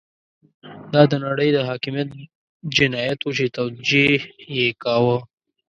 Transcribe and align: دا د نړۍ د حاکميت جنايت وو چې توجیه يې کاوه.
دا 0.93 1.01
د 1.11 1.13
نړۍ 1.25 1.49
د 1.53 1.57
حاکميت 1.69 2.09
جنايت 2.75 3.19
وو 3.23 3.31
چې 3.37 3.45
توجیه 3.57 4.13
يې 4.55 4.67
کاوه. 4.83 5.17